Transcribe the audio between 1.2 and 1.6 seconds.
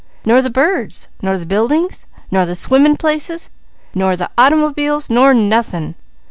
Nor the